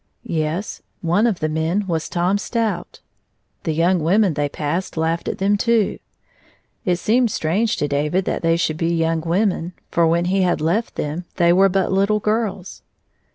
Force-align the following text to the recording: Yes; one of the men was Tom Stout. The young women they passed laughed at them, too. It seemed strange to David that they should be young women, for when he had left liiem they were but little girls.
Yes; 0.23 0.81
one 1.03 1.27
of 1.27 1.41
the 1.41 1.47
men 1.47 1.85
was 1.85 2.09
Tom 2.09 2.39
Stout. 2.39 3.01
The 3.65 3.71
young 3.71 3.99
women 4.01 4.33
they 4.33 4.49
passed 4.49 4.97
laughed 4.97 5.27
at 5.27 5.37
them, 5.37 5.57
too. 5.57 5.99
It 6.85 6.95
seemed 6.95 7.29
strange 7.29 7.77
to 7.77 7.87
David 7.87 8.25
that 8.25 8.41
they 8.41 8.57
should 8.57 8.77
be 8.77 8.95
young 8.95 9.21
women, 9.21 9.73
for 9.91 10.07
when 10.07 10.25
he 10.25 10.41
had 10.41 10.59
left 10.59 10.95
liiem 10.95 11.25
they 11.35 11.53
were 11.53 11.69
but 11.69 11.91
little 11.91 12.19
girls. 12.19 12.81